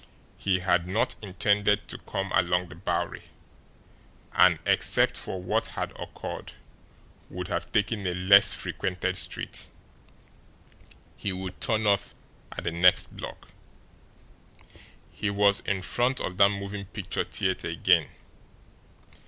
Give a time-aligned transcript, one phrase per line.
[0.39, 3.21] He had not intended to come along the Bowery,
[4.33, 6.53] and, except for what had occurred,
[7.29, 9.67] would have taken a less frequented street.
[11.15, 12.15] He would turn off
[12.51, 13.49] at the next block.
[15.11, 18.07] He was in front of that moving picture theatre again.